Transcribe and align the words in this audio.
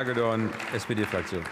Hagedorn, 0.00 0.48
SPD-Fraktion. 0.74 1.44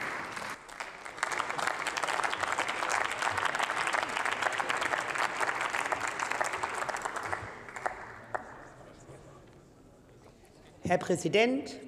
Herr 10.82 10.96
Präsident, 10.96 11.78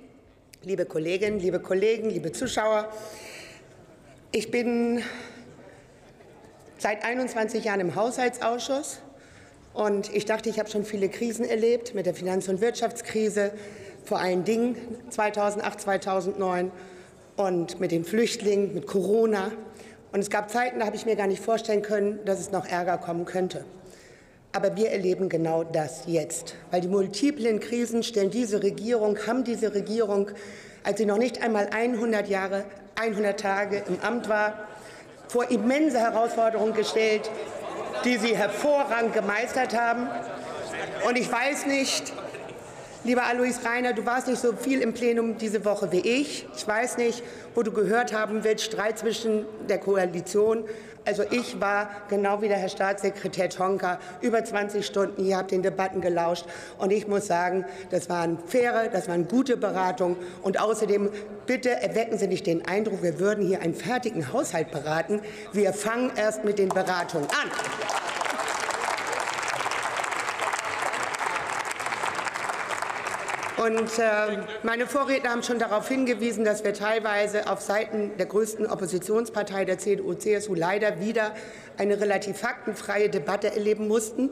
liebe 0.62 0.85
Kolleginnen, 0.85 1.41
liebe 1.41 1.61
Kollegen, 1.61 2.11
liebe 2.11 2.31
Zuschauer! 2.33 2.92
Ich 4.31 4.51
bin 4.51 5.03
seit 6.77 7.03
21 7.03 7.65
Jahren 7.65 7.81
im 7.81 7.95
Haushaltsausschuss 7.95 9.01
und 9.72 10.15
ich 10.15 10.27
dachte, 10.27 10.51
ich 10.51 10.58
habe 10.58 10.69
schon 10.69 10.85
viele 10.85 11.08
Krisen 11.08 11.47
erlebt 11.47 11.95
mit 11.95 12.04
der 12.04 12.13
Finanz- 12.13 12.49
und 12.49 12.61
Wirtschaftskrise, 12.61 13.53
vor 14.11 14.19
allen 14.19 14.42
Dingen 14.42 14.74
2008, 15.11 15.83
2009 15.83 16.73
und 17.37 17.79
mit 17.79 17.92
den 17.92 18.05
Flüchtlingen, 18.05 18.74
mit 18.74 18.88
Corona. 18.88 19.52
Und 20.10 20.19
es 20.19 20.30
gab 20.30 20.50
Zeiten, 20.50 20.80
da 20.80 20.86
habe 20.86 20.96
ich 20.96 21.06
mir 21.06 21.14
gar 21.14 21.28
nicht 21.28 21.41
vorstellen 21.41 21.83
können, 21.83 22.19
dass 22.24 22.41
es 22.41 22.50
noch 22.50 22.66
Ärger 22.66 22.98
kommen 22.98 23.24
könnte. 23.24 23.64
Aber 24.50 24.74
wir 24.74 24.91
erleben 24.91 25.28
genau 25.28 25.62
das 25.62 26.02
jetzt, 26.09 26.56
weil 26.73 26.80
die 26.80 26.88
multiplen 26.88 27.60
Krisen 27.60 28.02
stellen 28.02 28.33
diese 28.33 28.64
Regierung, 28.64 29.16
haben 29.28 29.45
diese 29.45 29.74
Regierung, 29.74 30.33
als 30.83 30.98
sie 30.98 31.06
noch 31.06 31.19
nicht 31.19 31.41
einmal 31.41 31.69
100 31.72 32.28
Jahre, 32.28 32.64
100 32.97 33.38
Tage 33.38 33.84
im 33.86 34.00
Amt 34.00 34.28
war, 34.28 34.66
vor 35.28 35.52
immense 35.52 36.00
Herausforderungen 36.00 36.74
gestellt, 36.74 37.30
die 38.05 38.16
sie 38.16 38.36
hervorragend 38.36 39.14
gemeistert 39.14 39.78
haben. 39.78 40.08
Und 41.06 41.16
ich 41.16 41.30
weiß 41.30 41.66
nicht, 41.66 42.12
Lieber 43.02 43.22
Alois 43.24 43.54
Reiner, 43.64 43.95
du 43.95 44.04
warst 44.04 44.28
nicht 44.28 44.42
so 44.42 44.52
viel 44.52 44.82
im 44.82 44.92
Plenum 44.92 45.38
diese 45.38 45.64
Woche 45.64 45.91
wie 45.91 46.00
ich. 46.00 46.46
Ich 46.54 46.68
weiß 46.68 46.98
nicht, 46.98 47.22
wo 47.54 47.62
du 47.62 47.72
gehört 47.72 48.12
haben 48.12 48.45
willst, 48.45 48.66
Streit 48.66 48.98
zwischen 48.98 49.46
der 49.70 49.78
Koalition. 49.78 50.64
Also 51.06 51.22
ich 51.30 51.58
war, 51.58 51.88
genau 52.10 52.42
wie 52.42 52.48
der 52.48 52.58
Herr 52.58 52.69
Staatssekretär 52.69 53.48
Tonka, 53.48 53.98
über 54.20 54.44
20 54.44 54.84
Stunden 54.84 55.25
hier, 55.25 55.38
habe 55.38 55.48
den 55.48 55.62
Debatten 55.62 56.02
gelauscht. 56.02 56.44
Und 56.77 56.92
ich 56.92 57.08
muss 57.08 57.27
sagen, 57.27 57.64
das 57.91 58.10
waren 58.10 58.38
faire, 58.47 58.91
das 58.92 59.08
waren 59.08 59.27
gute 59.27 59.56
Beratungen. 59.56 60.16
Und 60.42 60.60
außerdem, 60.60 61.08
bitte 61.47 61.70
erwecken 61.70 62.19
Sie 62.19 62.27
nicht 62.27 62.47
den 62.47 62.66
Eindruck, 62.66 63.03
wir 63.03 63.19
würden 63.19 63.47
hier 63.47 63.62
einen 63.62 63.75
fertigen 63.75 64.30
Haushalt 64.30 64.70
beraten. 64.72 65.22
Wir 65.55 65.72
fangen 65.72 66.12
erst 66.16 66.44
mit 66.44 66.58
den 66.58 66.69
Beratungen 66.69 67.28
an. 67.30 67.50
Und 73.61 73.98
äh, 73.98 74.39
meine 74.62 74.86
Vorredner 74.86 75.30
haben 75.30 75.42
schon 75.42 75.58
darauf 75.58 75.86
hingewiesen, 75.86 76.47
dass 76.47 76.64
wir 76.64 76.72
teilweise 76.72 77.47
auf 77.47 77.61
Seiten 77.61 78.16
der 78.16 78.25
größten 78.25 78.66
Oppositionspartei, 78.66 79.66
der 79.66 79.77
CDU-CSU, 79.77 80.55
leider 80.55 80.98
wieder 80.98 81.34
eine 81.77 82.00
relativ 82.00 82.38
faktenfreie 82.38 83.11
Debatte 83.11 83.53
erleben 83.53 83.86
mussten. 83.86 84.31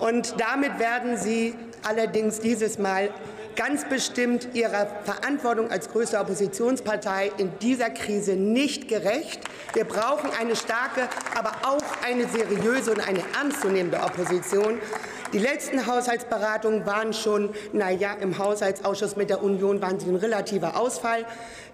Und 0.00 0.40
damit 0.40 0.78
werden 0.78 1.18
Sie 1.18 1.54
allerdings 1.82 2.40
dieses 2.40 2.78
Mal 2.78 3.10
ganz 3.56 3.86
bestimmt 3.86 4.48
Ihrer 4.54 4.86
Verantwortung 5.04 5.70
als 5.70 5.90
größte 5.90 6.18
Oppositionspartei 6.18 7.30
in 7.36 7.52
dieser 7.60 7.90
Krise 7.90 8.36
nicht 8.36 8.88
gerecht. 8.88 9.40
Wir 9.74 9.84
brauchen 9.84 10.30
eine 10.40 10.56
starke, 10.56 11.08
aber 11.36 11.52
auch 11.62 11.84
eine 12.06 12.26
seriöse 12.26 12.92
und 12.92 13.06
eine 13.06 13.22
ernstzunehmende 13.38 14.00
Opposition. 14.00 14.78
Die 15.32 15.38
letzten 15.38 15.86
Haushaltsberatungen 15.86 16.84
waren 16.84 17.14
schon, 17.14 17.54
na 17.72 17.90
ja, 17.90 18.12
im 18.12 18.36
Haushaltsausschuss 18.36 19.16
mit 19.16 19.30
der 19.30 19.42
Union 19.42 19.80
waren 19.80 19.98
sie 19.98 20.10
ein 20.10 20.16
relativer 20.16 20.78
Ausfall. 20.78 21.24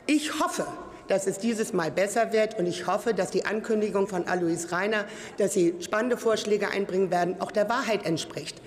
Ich 0.06 0.38
hoffe, 0.38 0.64
dass 1.08 1.26
es 1.26 1.38
dieses 1.38 1.72
Mal 1.72 1.90
besser 1.90 2.32
wird. 2.32 2.58
Und 2.58 2.66
ich 2.66 2.86
hoffe, 2.86 3.14
dass 3.14 3.30
die 3.30 3.44
Ankündigung 3.44 4.06
von 4.06 4.28
Alois 4.28 4.70
Reiner, 4.70 5.06
dass 5.38 5.54
Sie 5.54 5.74
spannende 5.80 6.16
Vorschläge 6.16 6.70
einbringen 6.70 7.10
werden, 7.10 7.40
auch 7.40 7.50
der 7.50 7.68
Wahrheit 7.68 8.06
entspricht. 8.06 8.62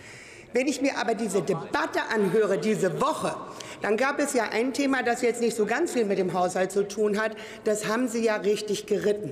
Wenn 0.53 0.67
ich 0.67 0.81
mir 0.81 0.97
aber 0.97 1.15
diese 1.15 1.41
Debatte 1.41 2.01
anhöre, 2.13 2.57
diese 2.57 2.99
Woche, 2.99 3.33
dann 3.81 3.95
gab 3.95 4.19
es 4.19 4.33
ja 4.33 4.49
ein 4.51 4.73
Thema, 4.73 5.01
das 5.01 5.21
jetzt 5.21 5.39
nicht 5.39 5.55
so 5.55 5.65
ganz 5.65 5.93
viel 5.93 6.03
mit 6.03 6.17
dem 6.17 6.33
Haushalt 6.33 6.73
zu 6.73 6.85
tun 6.85 7.21
hat. 7.21 7.37
Das 7.63 7.87
haben 7.87 8.09
Sie 8.09 8.25
ja 8.25 8.35
richtig 8.35 8.85
geritten. 8.85 9.31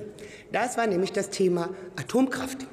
Das 0.50 0.78
war 0.78 0.86
nämlich 0.86 1.12
das 1.12 1.28
Thema 1.28 1.68
Atomkraft. 1.96 2.66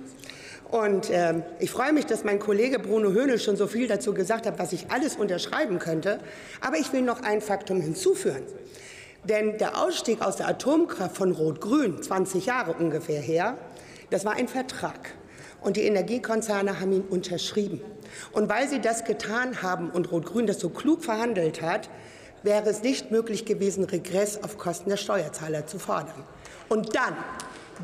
Und 0.69 1.09
äh, 1.09 1.35
ich 1.59 1.71
freue 1.71 1.93
mich, 1.93 2.05
dass 2.05 2.23
mein 2.23 2.39
Kollege 2.39 2.79
Bruno 2.79 3.11
Höhnel 3.11 3.39
schon 3.39 3.55
so 3.55 3.67
viel 3.67 3.87
dazu 3.87 4.13
gesagt 4.13 4.45
hat, 4.45 4.59
was 4.59 4.73
ich 4.73 4.91
alles 4.91 5.15
unterschreiben 5.15 5.79
könnte. 5.79 6.19
Aber 6.61 6.77
ich 6.77 6.91
will 6.91 7.01
noch 7.01 7.21
ein 7.21 7.41
Faktum 7.41 7.79
hinzufügen. 7.79 8.43
Denn 9.23 9.57
der 9.57 9.81
Ausstieg 9.81 10.21
aus 10.21 10.37
der 10.37 10.47
Atomkraft 10.47 11.15
von 11.15 11.31
Rot-Grün, 11.31 12.01
20 12.01 12.45
Jahre 12.45 12.73
ungefähr 12.73 13.21
her, 13.21 13.57
das 14.09 14.25
war 14.25 14.33
ein 14.33 14.47
Vertrag. 14.47 15.13
Und 15.61 15.77
die 15.77 15.83
Energiekonzerne 15.83 16.79
haben 16.79 16.91
ihn 16.91 17.01
unterschrieben. 17.01 17.81
Und 18.31 18.49
weil 18.49 18.67
sie 18.67 18.79
das 18.79 19.05
getan 19.05 19.61
haben 19.61 19.89
und 19.89 20.11
Rot-Grün 20.11 20.47
das 20.47 20.59
so 20.59 20.69
klug 20.69 21.03
verhandelt 21.03 21.61
hat, 21.61 21.89
wäre 22.43 22.69
es 22.69 22.83
nicht 22.83 23.11
möglich 23.11 23.45
gewesen, 23.45 23.83
Regress 23.83 24.43
auf 24.43 24.57
Kosten 24.57 24.89
der 24.89 24.97
Steuerzahler 24.97 25.65
zu 25.65 25.79
fordern. 25.79 26.23
Und 26.69 26.95
dann 26.95 27.15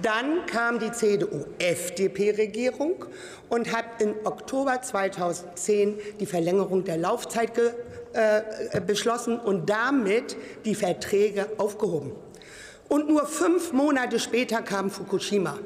dann 0.02 0.46
kam 0.46 0.80
die 0.80 0.92
CDU-FDP-Regierung 0.92 3.06
und 3.50 3.72
hat 3.72 3.86
im 4.00 4.16
Oktober 4.24 4.82
2010 4.82 6.00
die 6.20 6.26
Verlängerung 6.26 6.84
der 6.84 6.98
Laufzeit 6.98 7.52
äh, 8.14 8.82
beschlossen 8.82 9.40
und 9.40 9.70
damit 9.70 10.36
die 10.66 10.76
Verträge 10.76 11.48
aufgehoben. 11.58 12.12
Und 12.90 13.10
nur 13.10 13.26
fünf 13.26 13.72
Monate 13.74 14.20
später 14.20 14.62
kam 14.62 14.92
Fukushima. 14.92 15.58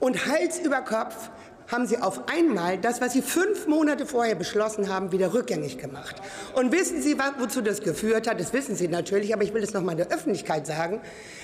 Und 0.00 0.26
Hals 0.26 0.58
über 0.58 0.82
Kopf 0.82 1.30
haben 1.68 1.86
Sie 1.86 1.98
auf 1.98 2.28
einmal 2.28 2.78
das, 2.78 3.00
was 3.00 3.12
Sie 3.12 3.22
fünf 3.22 3.66
Monate 3.66 4.06
vorher 4.06 4.34
beschlossen 4.34 4.88
haben, 4.88 5.12
wieder 5.12 5.34
rückgängig 5.34 5.78
gemacht. 5.78 6.16
Und 6.54 6.72
wissen 6.72 7.02
Sie, 7.02 7.16
wozu 7.38 7.60
das 7.60 7.80
geführt 7.80 8.28
hat? 8.28 8.40
Das 8.40 8.52
wissen 8.52 8.76
Sie 8.76 8.88
natürlich, 8.88 9.34
aber 9.34 9.44
ich 9.44 9.54
will 9.54 9.62
es 9.62 9.72
noch 9.72 9.82
mal 9.82 9.96
der 9.96 10.08
Öffentlichkeit 10.08 10.66
sagen, 10.66 11.00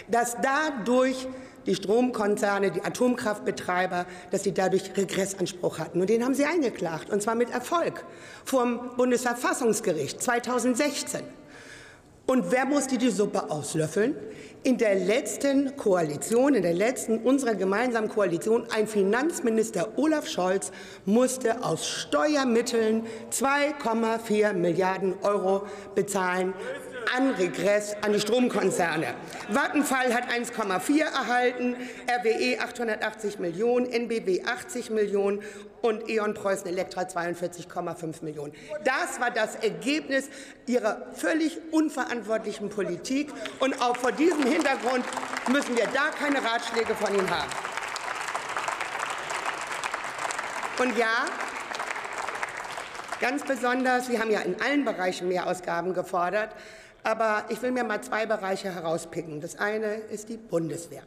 dass 0.09 0.37
dadurch 0.43 1.27
die 1.67 1.75
Stromkonzerne, 1.75 2.71
die 2.71 2.83
Atomkraftbetreiber, 2.83 4.07
dass 4.31 4.45
sie 4.45 4.53
dadurch 4.53 4.97
Regressanspruch 4.97 5.79
hatten. 5.79 6.01
Und 6.01 6.11
den 6.11 6.25
haben 6.25 6.35
sie 6.35 6.45
eingeklagt, 6.45 7.11
und 7.11 7.23
zwar 7.23 7.35
mit 7.35 7.51
Erfolg 7.51 8.05
vom 8.45 8.97
Bundesverfassungsgericht 8.97 10.23
2016. 10.23 11.40
Und 12.31 12.53
wer 12.53 12.65
musste 12.65 12.97
die 12.97 13.11
Suppe 13.11 13.51
auslöffeln? 13.51 14.15
In 14.63 14.79
der 14.79 14.95
letzten 14.95 15.77
Koalition, 15.77 16.55
in 16.55 16.63
der 16.63 16.75
letzten 16.75 17.19
unserer 17.19 17.57
gemeinsamen 17.57 18.09
Koalition, 18.09 18.69
ein 18.73 18.87
Finanzminister 18.87 19.89
Olaf 19.97 20.29
Scholz 20.29 20.71
musste 21.05 21.65
aus 21.65 21.89
Steuermitteln 21.89 23.05
2,4 23.33 24.53
Milliarden 24.53 25.15
Euro 25.23 25.67
bezahlen 25.97 26.55
an 27.17 27.33
Regress 27.33 27.97
an 28.03 28.13
die 28.13 28.21
Stromkonzerne. 28.21 29.15
Vattenfall 29.49 30.15
hat 30.15 30.31
1,4 30.31 31.03
erhalten, 31.03 31.77
RWE 32.09 32.61
880 32.61 33.39
Millionen, 33.39 33.87
NBW 33.87 34.45
80 34.45 34.91
Millionen 34.91 35.43
und 35.83 36.09
E.ON 36.09 36.35
Preußen 36.35 36.67
Elektra 36.67 37.03
42,5 37.03 38.25
Millionen. 38.25 38.53
Das 38.85 39.21
war 39.21 39.31
das 39.31 39.57
Ergebnis 39.57 40.29
ihrer 40.67 41.07
völlig 41.15 41.59
unverantwortlichen 41.73 42.69
Politik. 42.69 43.33
Und 43.61 43.81
auch 43.81 43.97
vor 43.97 44.13
diesem 44.13 44.45
Hintergrund 44.45 45.05
müssen 45.51 45.77
wir 45.77 45.87
da 45.87 46.11
keine 46.19 46.45
Ratschläge 46.45 46.95
von 46.95 47.15
Ihnen 47.15 47.31
haben. 47.31 47.51
Und 50.79 50.97
ja, 50.97 51.27
ganz 53.21 53.45
besonders, 53.45 54.07
Sie 54.07 54.19
haben 54.19 54.31
ja 54.31 54.41
in 54.41 54.61
allen 54.63 54.85
Bereichen 54.85 55.29
Mehrausgaben 55.29 55.93
gefordert, 55.93 56.55
aber 57.03 57.45
ich 57.49 57.61
will 57.63 57.73
mir 57.73 57.85
mal 57.85 58.03
zwei 58.03 58.27
Bereiche 58.27 58.75
herauspicken. 58.75 59.41
Das 59.41 59.59
eine 59.59 59.95
ist 59.95 60.29
die 60.29 60.37
Bundeswehr. 60.37 61.03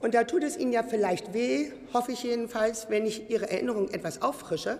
Und 0.00 0.14
da 0.14 0.24
tut 0.24 0.42
es 0.42 0.56
Ihnen 0.56 0.72
ja 0.72 0.82
vielleicht 0.82 1.32
weh, 1.32 1.72
hoffe 1.94 2.12
ich 2.12 2.22
jedenfalls, 2.22 2.90
wenn 2.90 3.06
ich 3.06 3.30
Ihre 3.30 3.50
Erinnerung 3.50 3.88
etwas 3.88 4.20
auffrische, 4.20 4.78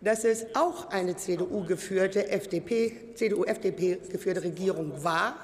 dass 0.00 0.24
es 0.24 0.46
auch 0.54 0.90
eine 0.90 1.16
CDU-geführte 1.16 2.28
FDP, 2.30 3.14
CDU-FDP-geführte 3.14 4.42
Regierung 4.42 5.04
war, 5.04 5.36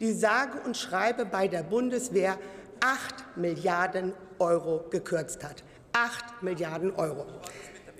die 0.00 0.12
sage 0.12 0.58
und 0.66 0.76
schreibe 0.76 1.24
bei 1.24 1.48
der 1.48 1.62
Bundeswehr 1.62 2.38
8 2.80 3.36
Milliarden 3.36 4.12
Euro 4.38 4.84
gekürzt 4.90 5.44
hat. 5.44 5.62
8 5.92 6.42
Milliarden 6.42 6.92
Euro. 6.96 7.24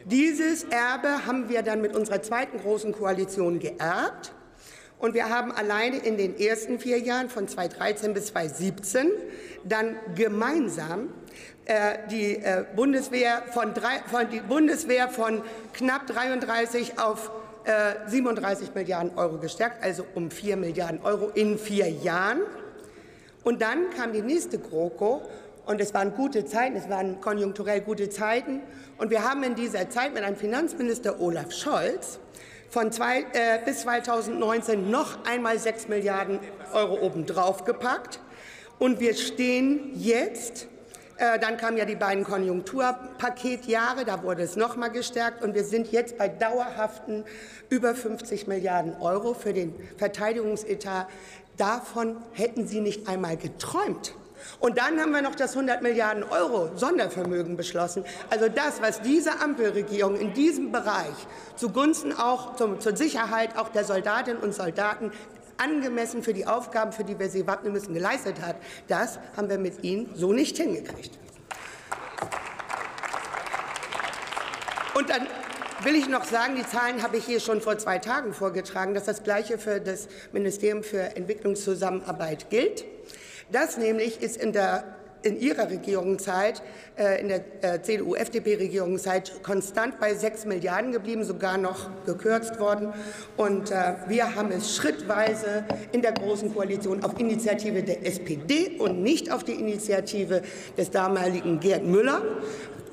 Dieses 0.05 0.65
Erbe 0.65 1.27
haben 1.27 1.49
wir 1.49 1.63
dann 1.63 1.81
mit 1.81 1.97
unserer 1.97 2.21
zweiten 2.21 2.59
großen 2.59 2.93
Koalition 2.93 3.59
geerbt. 3.59 4.34
Und 5.05 5.13
wir 5.13 5.29
haben 5.29 5.53
alleine 5.53 5.99
in 5.99 6.17
den 6.17 6.41
ersten 6.41 6.79
vier 6.79 6.99
Jahren 6.99 7.29
von 7.29 7.47
2013 7.47 8.15
bis 8.15 8.29
2017 8.29 9.11
dann 9.63 9.97
gemeinsam 10.15 11.11
äh, 11.67 11.99
die, 12.11 12.37
äh, 12.37 12.65
Bundeswehr 12.75 13.43
von 13.53 13.75
drei, 13.75 13.99
von, 14.11 14.31
die 14.31 14.41
Bundeswehr 14.41 15.11
von 15.11 15.43
knapp 15.75 16.07
33 16.07 16.99
auf 16.99 17.31
äh, 17.65 18.09
37 18.09 18.75
Milliarden 18.75 19.19
Euro 19.19 19.37
gestärkt, 19.37 19.85
also 19.85 20.07
um 20.15 20.31
4 20.31 20.57
Milliarden 20.57 21.03
Euro 21.03 21.31
in 21.35 21.59
vier 21.59 21.91
Jahren. 21.91 22.41
Und 23.43 23.61
dann 23.61 23.91
kam 23.91 24.15
die 24.15 24.23
nächste 24.23 24.59
GroKo 24.59 25.21
und 25.67 25.83
es 25.83 25.93
waren 25.93 26.15
gute 26.15 26.47
Zeiten, 26.47 26.77
es 26.77 26.89
waren 26.89 27.21
konjunkturell 27.21 27.83
gute 27.83 28.09
Zeiten. 28.09 28.61
Und 28.97 29.11
wir 29.11 29.23
haben 29.23 29.43
in 29.43 29.55
dieser 29.55 29.91
Zeit 29.91 30.15
mit 30.15 30.23
einem 30.23 30.37
Finanzminister 30.37 31.21
Olaf 31.21 31.53
Scholz 31.53 32.21
von 32.71 32.93
zwei, 32.93 33.21
äh, 33.21 33.59
bis 33.65 33.83
2019 33.83 34.91
noch 34.91 35.25
einmal 35.25 35.59
6 35.59 35.89
Milliarden 35.89 36.41
Euro 36.73 36.99
obendrauf 37.01 37.65
gepackt. 37.65 38.21
Und 38.79 39.01
wir 39.01 39.15
stehen 39.15 39.93
jetzt 39.95 40.69
äh, 41.17 41.39
dann 41.39 41.57
kamen 41.57 41.77
ja 41.77 41.85
die 41.85 41.95
beiden 41.95 42.25
Konjunkturpaketjahre, 42.25 44.05
da 44.05 44.23
wurde 44.25 44.43
es 44.43 44.57
noch 44.57 44.77
mal 44.77 44.89
gestärkt 44.89 45.45
und 45.45 45.55
wir 45.55 45.65
sind 45.65 45.93
jetzt 45.93 46.19
bei 46.19 46.29
dauerhaften 46.29 47.25
über 47.69 47.95
50 47.95 48.49
Milliarden 48.49 48.97
Euro 49.01 49.35
für 49.35 49.53
den 49.53 49.75
Verteidigungsetat. 49.97 51.07
Davon 51.57 52.17
hätten 52.33 52.67
Sie 52.67 52.81
nicht 52.81 53.09
einmal 53.09 53.37
geträumt. 53.37 54.15
Und 54.61 54.79
dann 54.79 55.01
haben 55.01 55.13
wir 55.13 55.23
noch 55.23 55.35
das 55.35 55.53
100 55.53 55.83
Milliarden 55.83 56.23
Euro 56.25 56.71
Sondervermögen 56.77 57.57
beschlossen. 57.57 58.05
Also 58.31 58.49
das, 58.49 58.81
was 58.83 59.01
diese 59.03 59.41
Ampelregierung 59.41 60.17
in 60.17 60.33
diesem 60.35 60.73
Bereich 60.73 61.15
zugunsten 61.57 62.13
auch 62.13 62.57
zum, 62.57 62.81
zur 62.81 62.97
Sicherheit 62.97 63.57
auch 63.57 63.69
der 63.69 63.85
Soldatinnen 63.85 64.43
und 64.43 64.55
Soldaten 64.55 65.13
angemessen 65.57 66.23
für 66.23 66.35
die 66.35 66.47
Aufgaben, 66.47 66.93
für 66.93 67.05
die 67.05 67.19
wir 67.19 67.29
sie 67.29 67.47
wappnen 67.47 67.73
müssen, 67.73 67.95
geleistet 67.95 68.41
hat, 68.41 68.57
das 68.89 69.19
haben 69.37 69.49
wir 69.49 69.59
mit 69.59 69.85
Ihnen 69.85 70.11
so 70.15 70.33
nicht 70.33 70.57
hingekriegt. 70.57 71.19
Und 74.95 75.11
dann 75.11 75.27
will 75.83 75.97
ich 75.97 76.09
noch 76.09 76.25
sagen, 76.25 76.57
die 76.57 76.67
Zahlen 76.67 77.03
habe 77.03 77.17
ich 77.17 77.25
hier 77.25 77.41
schon 77.41 77.61
vor 77.61 77.79
zwei 77.79 77.99
Tagen 77.99 78.33
vorgetragen, 78.33 78.95
dass 78.95 79.05
das 79.05 79.23
Gleiche 79.23 79.59
für 79.59 79.81
das 79.81 80.09
Ministerium 80.33 80.83
für 80.83 81.17
Entwicklungszusammenarbeit 81.17 82.49
gilt. 82.49 82.85
Das 83.53 83.77
nämlich 83.77 84.23
ist 84.23 84.37
in 84.37 84.53
der 84.53 84.85
in 85.25 85.41
Ihrer 85.41 85.71
Regierungszeit, 85.71 86.63
äh, 86.97 87.21
in 87.21 87.29
der 87.29 87.41
äh, 87.63 87.83
CDU-FDP-Regierungszeit, 87.83 89.43
konstant 89.43 89.99
bei 89.99 90.15
6 90.15 90.45
Milliarden 90.45 90.93
geblieben, 90.93 91.25
sogar 91.25 91.57
noch 91.57 91.89
gekürzt 92.05 92.61
worden. 92.61 92.93
Und 93.37 93.71
äh, 93.71 93.95
wir 94.07 94.35
haben 94.35 94.53
es 94.53 94.77
schrittweise 94.77 95.65
in 95.93 96.03
der 96.03 96.13
Großen 96.13 96.55
Koalition 96.55 97.03
auf 97.03 97.19
Initiative 97.19 97.83
der 97.83 98.07
SPD 98.07 98.77
und 98.79 99.03
nicht 99.03 99.33
auf 99.33 99.45
die 99.45 99.53
Initiative 99.53 100.43
des 100.77 100.91
damaligen 100.91 101.59
Gerd 101.59 101.85
Müller 101.85 102.23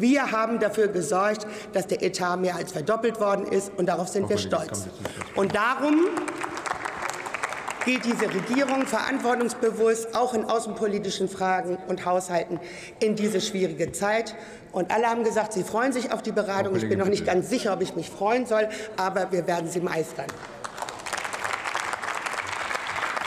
wir 0.02 0.32
haben 0.32 0.60
dafür 0.60 0.88
gesorgt, 0.88 1.46
dass 1.74 1.86
der 1.86 2.02
Etat 2.02 2.38
mehr 2.38 2.56
als 2.56 2.72
verdoppelt 2.72 3.20
worden 3.20 3.46
ist, 3.46 3.72
und 3.78 3.86
darauf 3.86 4.08
sind 4.08 4.30
wir 4.30 4.40
stolz. 4.40 4.88
Und 5.36 5.54
darum 5.56 6.08
geht 7.86 8.06
diese 8.06 8.34
Regierung 8.34 8.86
verantwortungsbewusst 8.86 10.16
auch 10.16 10.34
in 10.34 10.46
außenpolitischen 10.46 11.28
Fragen 11.28 11.78
und 11.88 12.06
Haushalten 12.06 12.60
in 13.00 13.16
diese 13.16 13.42
schwierige 13.42 13.92
Zeit. 13.92 14.36
Und 14.72 14.92
alle 14.92 15.08
haben 15.08 15.24
gesagt, 15.24 15.54
sie 15.54 15.64
freuen 15.64 15.92
sich 15.92 16.12
auf 16.12 16.22
die 16.22 16.32
Beratung. 16.32 16.76
Ich 16.76 16.88
bin 16.88 17.00
noch 17.00 17.08
nicht 17.08 17.26
ganz 17.26 17.50
sicher, 17.50 17.74
ob 17.74 17.82
ich 17.82 17.96
mich 17.96 18.10
freuen 18.10 18.46
soll, 18.46 18.70
aber 18.98 19.32
wir 19.32 19.48
werden 19.48 19.70
sie 19.70 19.82
meistern. 19.82 20.28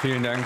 Vielen 0.00 0.22
Dank. 0.22 0.44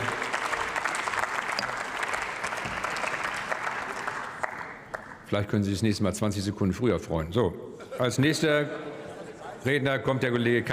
Vielleicht 5.27 5.51
können 5.51 5.63
Sie 5.63 5.71
sich 5.71 5.81
das 5.81 5.83
nächste 5.83 6.05
Mal 6.05 6.15
20 6.15 6.43
Sekunden 6.43 6.73
früher 6.73 6.99
freuen. 6.99 7.33
So, 7.33 7.53
als 7.99 8.19
nächster 8.19 8.71
Redner 9.67 9.99
kommt 9.99 10.23
der 10.23 10.31
Kollege 10.31 10.63
Kai 10.63 10.67